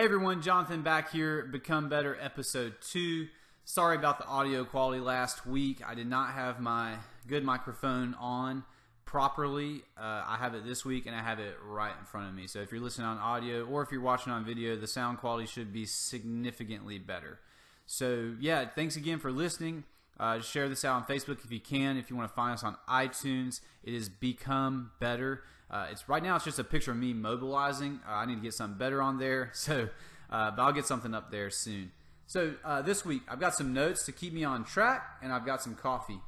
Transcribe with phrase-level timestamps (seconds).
[0.00, 3.28] Hey everyone, Jonathan back here, Become Better episode 2.
[3.66, 5.82] Sorry about the audio quality last week.
[5.86, 6.94] I did not have my
[7.26, 8.64] good microphone on
[9.04, 9.82] properly.
[9.98, 12.46] Uh, I have it this week and I have it right in front of me.
[12.46, 15.46] So if you're listening on audio or if you're watching on video, the sound quality
[15.46, 17.38] should be significantly better.
[17.84, 19.84] So yeah, thanks again for listening.
[20.18, 21.96] Uh, share this out on Facebook if you can.
[21.96, 25.42] If you want to find us on iTunes, it is Become Better.
[25.70, 26.36] Uh, it's right now.
[26.36, 28.00] It's just a picture of me mobilizing.
[28.06, 29.52] Uh, I need to get something better on there.
[29.60, 29.88] So,
[30.30, 31.92] uh, but I'll get something up there soon.
[32.26, 35.44] So uh, this week I've got some notes to keep me on track, and I've
[35.44, 36.20] got some coffee.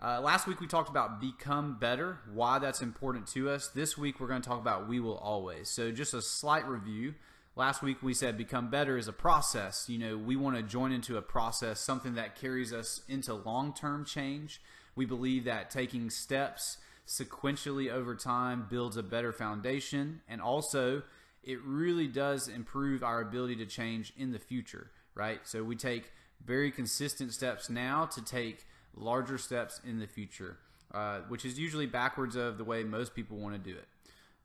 [0.00, 3.66] Uh, last week we talked about become better, why that's important to us.
[3.66, 5.68] This week we're going to talk about we will always.
[5.68, 7.14] So just a slight review.
[7.58, 9.88] Last week we said become better is a process.
[9.88, 14.04] You know, we want to join into a process, something that carries us into long-term
[14.04, 14.62] change.
[14.94, 21.02] We believe that taking steps sequentially over time builds a better foundation and also
[21.42, 25.40] it really does improve our ability to change in the future, right?
[25.42, 26.12] So we take
[26.44, 30.58] very consistent steps now to take larger steps in the future,
[30.94, 33.88] uh, which is usually backwards of the way most people want to do it.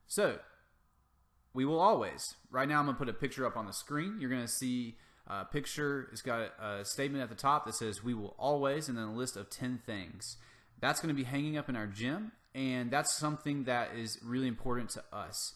[0.07, 0.39] So
[1.53, 2.35] we will always.
[2.51, 4.17] Right now, I'm going to put a picture up on the screen.
[4.19, 6.09] You're going to see a picture.
[6.11, 9.13] It's got a statement at the top that says, We will always, and then a
[9.13, 10.37] list of 10 things.
[10.79, 14.47] That's going to be hanging up in our gym and that's something that is really
[14.47, 15.53] important to us.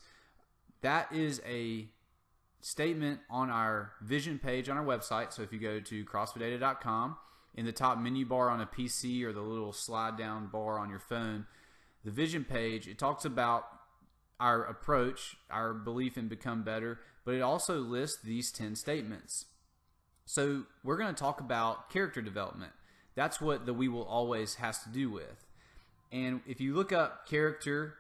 [0.82, 1.88] That is a
[2.62, 5.32] statement on our vision page on our website.
[5.34, 7.18] So if you go to crossfitada.com,
[7.54, 10.90] in the top menu bar on a PC or the little slide down bar on
[10.90, 11.46] your phone,
[12.04, 13.64] the vision page, it talks about
[14.40, 19.46] our approach, our belief in become better, but it also lists these 10 statements.
[20.26, 22.74] So we're going to talk about character development.
[23.16, 25.46] That's what the we will always has to do with.
[26.12, 27.96] And if you look up character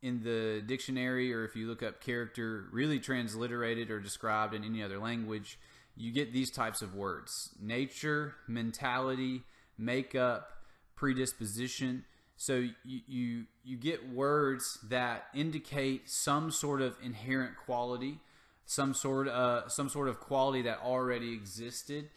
[0.00, 4.82] in the dictionary, or if you look up character really transliterated or described in any
[4.82, 5.58] other language,
[5.96, 9.42] you get these types of words nature, mentality,
[9.76, 10.52] makeup,
[10.94, 12.04] predisposition.
[12.38, 12.54] So
[12.84, 18.20] you, you, you get words that indicate some sort of inherent quality,
[18.64, 22.08] some sort uh, some sort of quality that already existed.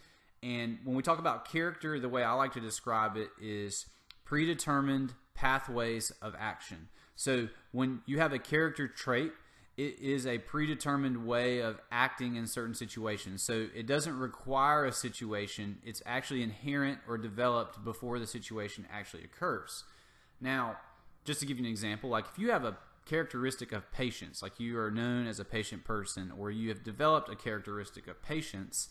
[0.44, 3.88] And when we talk about character, the way I like to describe it is
[4.24, 6.90] predetermined pathways of action.
[7.16, 9.32] So when you have a character trait,
[9.76, 13.42] it is a predetermined way of acting in certain situations.
[13.42, 19.24] So it doesn't require a situation, it's actually inherent or developed before the situation actually
[19.24, 19.84] occurs.
[20.42, 20.78] Now,
[21.24, 24.60] just to give you an example, like if you have a characteristic of patience, like
[24.60, 28.90] you are known as a patient person, or you have developed a characteristic of patience,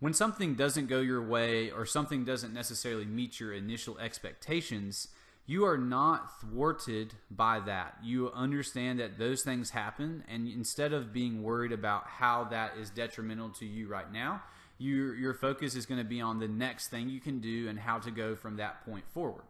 [0.00, 5.08] when something doesn't go your way or something doesn't necessarily meet your initial expectations,
[5.44, 7.96] you are not thwarted by that.
[8.02, 12.90] You understand that those things happen, and instead of being worried about how that is
[12.90, 14.42] detrimental to you right now,
[14.76, 17.78] your your focus is going to be on the next thing you can do and
[17.78, 19.42] how to go from that point forward.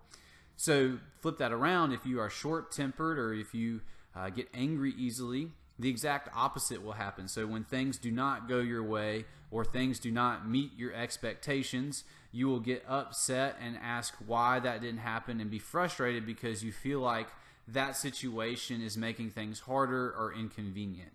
[0.58, 1.92] So flip that around.
[1.92, 3.80] If you are short tempered or if you
[4.14, 7.28] uh, get angry easily, the exact opposite will happen.
[7.28, 12.02] So when things do not go your way or things do not meet your expectations,
[12.32, 16.72] you will get upset and ask why that didn't happen and be frustrated because you
[16.72, 17.28] feel like
[17.68, 21.12] that situation is making things harder or inconvenient.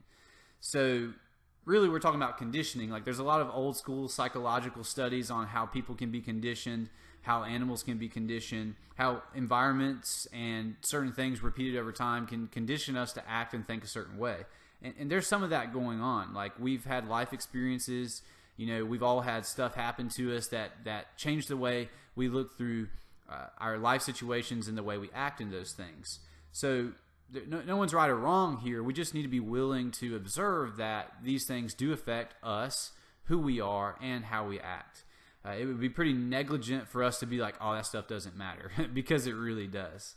[0.62, 1.12] So
[1.66, 2.90] really we're talking about conditioning.
[2.90, 6.90] Like there's a lot of old school psychological studies on how people can be conditioned,
[7.24, 12.96] how animals can be conditioned, how environments and certain things repeated over time can condition
[12.96, 14.38] us to act and think a certain way.
[14.82, 16.34] And, and there's some of that going on.
[16.34, 18.22] Like we've had life experiences,
[18.58, 22.28] you know, we've all had stuff happen to us that that changed the way we
[22.28, 22.90] look through
[23.30, 26.20] uh, our life situations and the way we act in those things.
[26.52, 26.92] So
[27.48, 28.84] no, no one's right or wrong here.
[28.84, 32.92] We just need to be willing to observe that these things do affect us,
[33.26, 35.04] who we are, and how we act.
[35.46, 38.36] Uh, it would be pretty negligent for us to be like, oh, that stuff doesn't
[38.36, 40.16] matter, because it really does.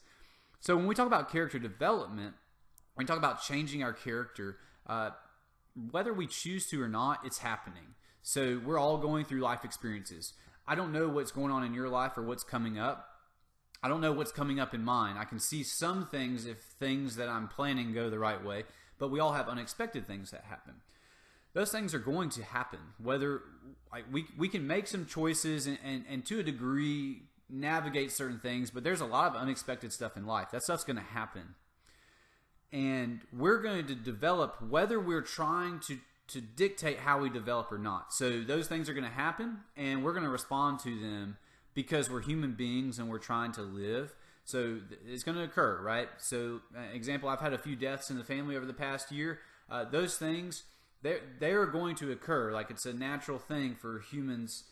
[0.61, 2.35] So when we talk about character development,
[2.95, 4.57] when we talk about changing our character,
[4.87, 5.11] uh,
[5.91, 7.95] whether we choose to or not, it's happening.
[8.23, 10.33] So we're all going through life experiences.
[10.67, 13.09] I don't know what's going on in your life or what's coming up.
[13.83, 15.17] I don't know what's coming up in mine.
[15.17, 18.65] I can see some things if things that I'm planning go the right way,
[18.99, 20.75] but we all have unexpected things that happen
[21.57, 22.79] those things are going to happen.
[23.03, 23.41] Whether
[23.91, 28.39] like we we can make some choices and, and, and to a degree navigate certain
[28.39, 30.51] things, but there's a lot of unexpected stuff in life.
[30.53, 31.55] That stuff's going to happen.
[32.73, 35.99] And we're going to develop whether we're trying to
[36.29, 38.13] to dictate how we develop or not.
[38.13, 41.39] So those things are going to happen and we're going to respond to them
[41.73, 44.13] because we're human beings and we're trying to live.
[44.45, 46.09] So it's going to occur, right?
[46.19, 49.39] So, uh, example, I've had a few deaths in the family over the past year.
[49.71, 50.65] Uh, those things
[51.07, 52.53] they they are going to occur.
[52.53, 54.65] Like it's a natural thing for humans.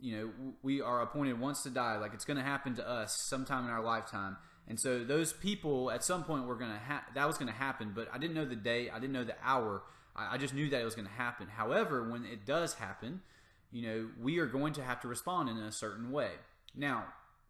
[0.00, 0.30] You know,
[0.62, 1.96] we are appointed once to die.
[1.98, 4.36] Like it's going to happen to us sometime in our lifetime.
[4.68, 7.58] And so those people at some point were going to ha- that was going to
[7.58, 7.92] happen.
[7.94, 8.90] But I didn't know the date.
[8.92, 9.82] I didn't know the hour.
[10.14, 11.46] I, I just knew that it was going to happen.
[11.46, 13.22] However, when it does happen,
[13.70, 16.32] you know, we are going to have to respond in a certain way.
[16.74, 17.04] Now,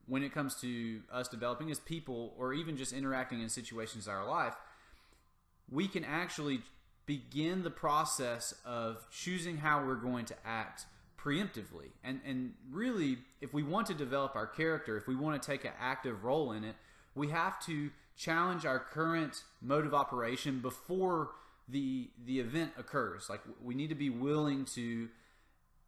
[0.06, 4.12] when it comes to us developing as people or even just interacting in situations in
[4.12, 4.55] our life,
[5.71, 6.61] we can actually
[7.06, 10.87] begin the process of choosing how we're going to act
[11.19, 11.91] preemptively.
[12.05, 15.64] And and really, if we want to develop our character, if we want to take
[15.64, 16.75] an active role in it,
[17.14, 21.31] we have to challenge our current mode of operation before
[21.69, 23.29] the the event occurs.
[23.29, 25.08] Like we need to be willing to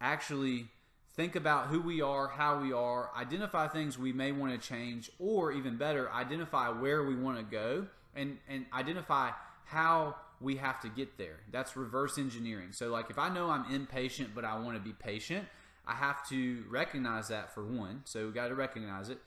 [0.01, 0.67] actually
[1.15, 5.09] think about who we are, how we are, identify things we may want to change,
[5.19, 9.31] or even better, identify where we want to go and, and identify
[9.65, 11.39] how we have to get there.
[11.51, 12.71] That's reverse engineering.
[12.71, 15.45] So, like, if I know I'm impatient, but I want to be patient,
[15.85, 18.01] I have to recognize that for one.
[18.05, 19.19] So, we got to recognize it.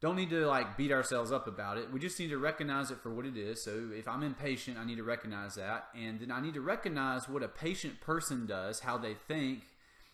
[0.00, 1.92] Don't need to like beat ourselves up about it.
[1.92, 3.62] We just need to recognize it for what it is.
[3.62, 5.88] So, if I'm impatient, I need to recognize that.
[5.98, 9.62] And then I need to recognize what a patient person does, how they think,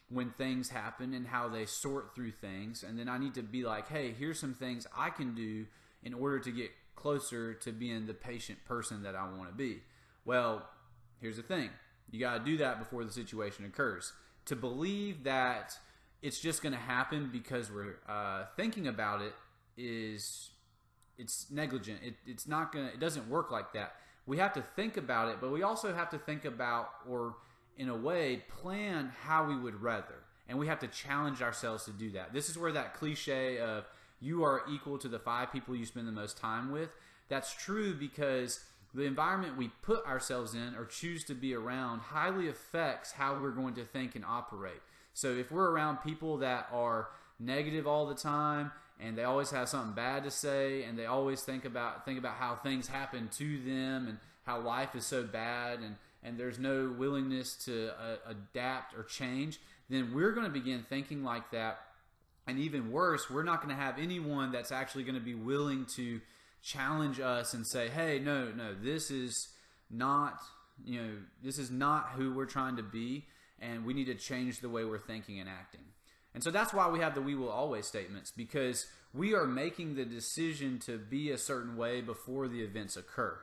[0.08, 2.82] when things happen and how they sort through things.
[2.82, 5.66] And then I need to be like, hey, here's some things I can do
[6.02, 9.82] in order to get closer to being the patient person that I want to be.
[10.24, 10.66] Well,
[11.20, 11.70] here's the thing
[12.10, 14.12] you got to do that before the situation occurs.
[14.46, 15.76] To believe that
[16.22, 19.34] it's just going to happen because we're uh, thinking about it
[19.76, 20.50] is
[21.18, 22.00] it's negligent.
[22.04, 23.94] It, it's not to, it doesn't work like that.
[24.26, 27.36] We have to think about it, but we also have to think about or
[27.76, 30.22] in a way, plan how we would rather.
[30.48, 32.32] And we have to challenge ourselves to do that.
[32.32, 33.84] This is where that cliche of
[34.20, 36.90] you are equal to the five people you spend the most time with,
[37.28, 38.60] that's true because
[38.94, 43.50] the environment we put ourselves in or choose to be around highly affects how we're
[43.50, 44.80] going to think and operate.
[45.12, 47.08] So if we're around people that are
[47.40, 48.70] negative all the time
[49.00, 52.36] and they always have something bad to say and they always think about think about
[52.36, 56.92] how things happen to them and how life is so bad and and there's no
[56.96, 59.60] willingness to uh, adapt or change,
[59.90, 61.80] then we're going to begin thinking like that.
[62.46, 65.86] And even worse, we're not going to have anyone that's actually going to be willing
[65.96, 66.20] to
[66.64, 69.50] challenge us and say, "Hey, no, no, this is
[69.90, 70.40] not,
[70.82, 73.26] you know, this is not who we're trying to be,
[73.60, 75.84] and we need to change the way we're thinking and acting."
[76.32, 79.94] And so that's why we have the "we will always" statements because we are making
[79.94, 83.38] the decision to be a certain way before the events occur.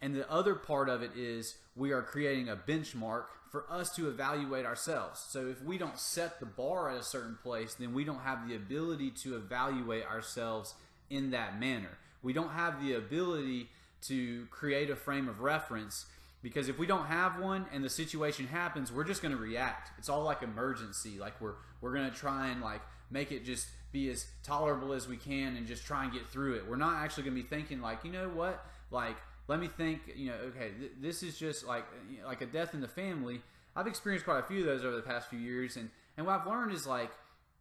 [0.00, 4.08] And the other part of it is we are creating a benchmark for us to
[4.08, 5.20] evaluate ourselves.
[5.30, 8.46] So if we don't set the bar at a certain place, then we don't have
[8.46, 10.74] the ability to evaluate ourselves
[11.08, 11.96] in that manner.
[12.22, 13.68] We don't have the ability
[14.02, 16.06] to create a frame of reference
[16.42, 19.90] because if we don't have one and the situation happens, we're just going to react.
[19.98, 21.18] It's all like emergency.
[21.18, 22.80] Like we're we're going to try and like
[23.10, 26.54] make it just be as tolerable as we can and just try and get through
[26.54, 26.68] it.
[26.68, 28.64] We're not actually going to be thinking like, you know what?
[28.90, 29.16] Like
[29.48, 30.12] let me think.
[30.14, 31.86] You know, okay, th- this is just like
[32.24, 33.40] like a death in the family.
[33.74, 36.40] I've experienced quite a few of those over the past few years, and and what
[36.40, 37.10] I've learned is like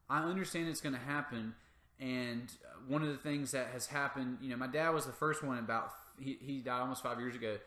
[0.09, 1.55] I understand it's going to happen.
[1.99, 2.51] And
[2.87, 5.57] one of the things that has happened, you know, my dad was the first one
[5.57, 7.57] about he, he died almost five years ago,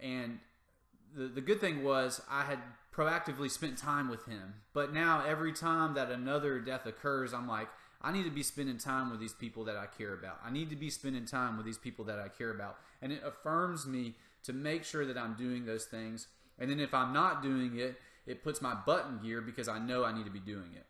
[0.00, 0.38] and
[1.14, 2.58] the the good thing was I had
[2.94, 4.54] proactively spent time with him.
[4.72, 7.68] But now every time that another death occurs, I'm like,
[8.02, 10.40] I need to be spending time with these people that I care about.
[10.44, 12.76] I need to be spending time with these people that I care about.
[13.00, 14.14] And it affirms me
[14.44, 16.26] to make sure that I'm doing those things.
[16.58, 19.78] And then if I'm not doing it, it puts my butt in gear because I
[19.78, 20.86] know I need to be doing it.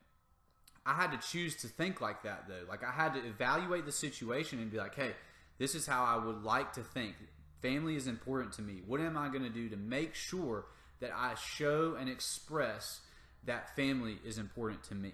[0.85, 2.69] I had to choose to think like that though.
[2.69, 5.13] Like I had to evaluate the situation and be like, hey,
[5.59, 7.15] this is how I would like to think.
[7.61, 8.83] Family is important to me.
[8.87, 10.67] What am I going to do to make sure
[11.01, 13.01] that I show and express
[13.45, 15.13] that family is important to me?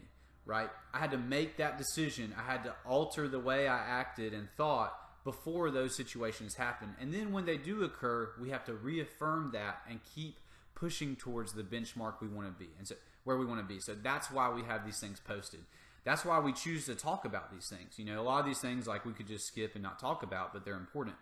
[0.48, 0.70] right?
[0.94, 2.34] I had to make that decision.
[2.36, 6.96] I had to alter the way I acted and thought before those situations happen.
[6.98, 10.38] And then when they do occur, we have to reaffirm that and keep
[10.74, 12.94] pushing towards the benchmark we want to be and so
[13.24, 13.80] where we want to be.
[13.80, 15.60] So that's why we have these things posted.
[16.04, 17.98] That's why we choose to talk about these things.
[17.98, 20.22] You know, a lot of these things like we could just skip and not talk
[20.22, 21.16] about, but they're important.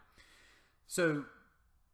[0.87, 1.25] So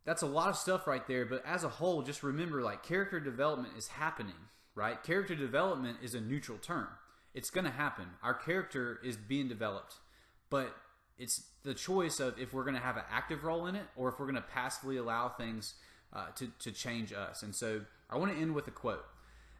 [0.04, 3.20] that's a lot of stuff right there, but as a whole, just remember like character
[3.20, 4.34] development is happening,
[4.74, 5.02] right?
[5.02, 6.88] Character development is a neutral term
[7.34, 8.06] it's going to happen.
[8.22, 9.96] Our character is being developed,
[10.50, 10.76] but
[11.18, 14.08] it's the choice of if we're going to have an active role in it or
[14.08, 15.74] if we're going to passively allow things
[16.12, 17.42] uh, to, to change us.
[17.42, 19.04] And so I want to end with a quote.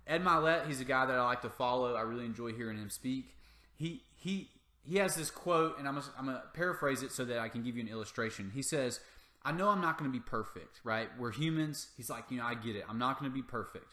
[0.07, 1.95] Ed Mylett, he's a guy that I like to follow.
[1.95, 3.35] I really enjoy hearing him speak.
[3.77, 4.49] He he
[4.85, 7.63] he has this quote, and I'm gonna, I'm gonna paraphrase it so that I can
[7.63, 8.51] give you an illustration.
[8.55, 9.01] He says,
[9.45, 11.09] I know I'm not going to be perfect, right?
[11.19, 11.89] We're humans.
[11.97, 12.85] He's like, you know, I get it.
[12.89, 13.93] I'm not going to be perfect.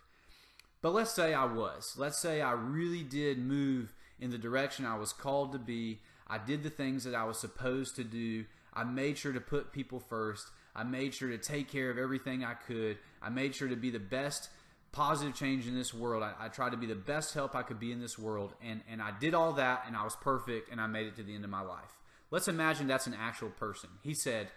[0.82, 1.96] But let's say I was.
[1.98, 6.00] Let's say I really did move in the direction I was called to be.
[6.28, 8.46] I did the things that I was supposed to do.
[8.74, 10.48] I made sure to put people first.
[10.76, 12.98] I made sure to take care of everything I could.
[13.22, 14.50] I made sure to be the best
[14.92, 16.24] positive change in this world.
[16.24, 18.82] I, I, tried to be the best help I could be in this world, and,
[18.90, 21.36] and I did all that, and I was perfect, and I made it to the
[21.36, 21.98] end of my life.
[22.32, 23.90] Let's imagine that's an actual person.
[24.04, 24.50] He said,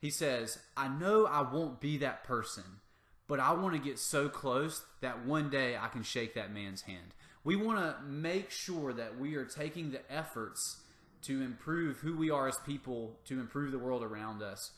[0.00, 2.64] he says, I know I won't be that person,
[3.28, 6.82] but I want to get so close that one day I can shake that man's
[6.82, 7.14] hand.
[7.44, 10.78] We want to make sure that we are taking the efforts
[11.22, 14.72] to improve who we are as people, to improve the world around us,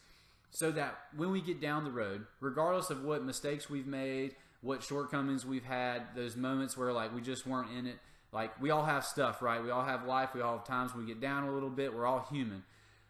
[0.50, 4.83] so that when we get down the road, regardless of what mistakes we've made, what
[4.83, 7.99] shortcomings we've had, those moments where like we just weren't in it.
[8.33, 9.62] Like we all have stuff, right?
[9.62, 10.31] We all have life.
[10.35, 11.95] We all have times we get down a little bit.
[11.95, 12.62] We're all human.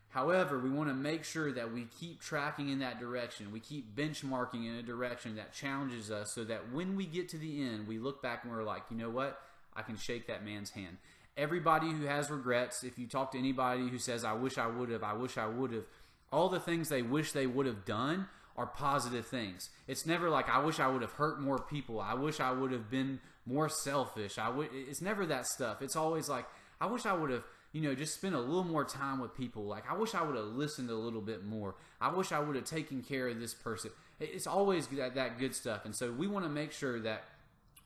[0.08, 3.50] However, we want to make sure that we keep tracking in that direction.
[3.50, 7.38] We keep benchmarking in a direction that challenges us so that when we get to
[7.38, 9.40] the end, we look back and we're like, you know what?
[9.74, 10.98] I can shake that man's hand.
[11.34, 14.90] Everybody who has regrets, if you talk to anybody who says, I wish I would
[14.90, 15.84] have, I wish I would have,
[16.30, 19.70] all the things they wish they would have done are positive things.
[19.86, 22.00] It's never like I wish I would have hurt more people.
[22.00, 24.38] I wish I would have been more selfish.
[24.38, 25.82] I would it's never that stuff.
[25.82, 26.46] It's always like
[26.80, 29.64] I wish I would have, you know, just spent a little more time with people.
[29.64, 31.76] Like I wish I would have listened a little bit more.
[32.00, 33.90] I wish I would have taken care of this person.
[34.20, 35.84] It's always that, that good stuff.
[35.84, 37.24] And so we want to make sure that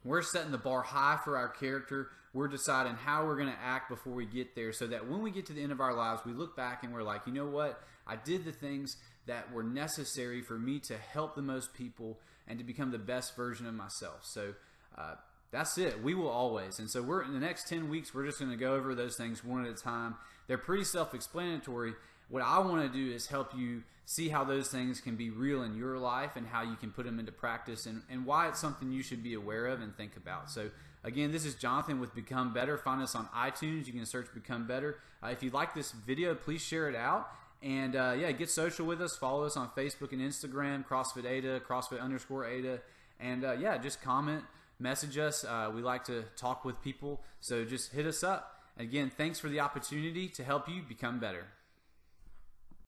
[0.05, 2.11] we're setting the bar high for our character.
[2.37, 5.31] We're deciding how we're going to act before we get there so that when we
[5.31, 7.47] get to the end of our lives, we look back and we're like, you know
[7.47, 7.83] what?
[8.07, 12.59] I did the things that were necessary for me to help the most people and
[12.59, 14.21] to become the best version of myself.
[14.23, 14.53] So
[14.99, 15.15] uh,
[15.51, 16.03] that's it.
[16.03, 16.79] We will always.
[16.79, 19.17] And so we're in the next 10 weeks, we're just going to go over those
[19.17, 20.17] things one at a time.
[20.47, 21.95] They're pretty self explanatory.
[22.29, 25.63] What I want to do is help you see how those things can be real
[25.63, 28.61] in your life and how you can put them into practice and, and why it's
[28.61, 30.49] something you should be aware of and think about.
[30.49, 30.71] So,
[31.03, 32.79] again, this is Jonathan with Become Better.
[32.79, 33.87] Find us on iTunes.
[33.87, 34.99] You can search Become Better.
[35.23, 37.29] Uh, if you like this video, please share it out.
[37.63, 39.17] And uh, yeah, get social with us.
[39.17, 42.81] Follow us on Facebook and Instagram, CrossFit Ada, CrossFit underscore Ada.
[43.19, 44.45] And uh, yeah, just comment,
[44.79, 45.45] message us.
[45.45, 47.23] Uh, we like to talk with people.
[47.41, 48.61] So just hit us up.
[48.79, 51.47] Again, thanks for the opportunity to help you become better.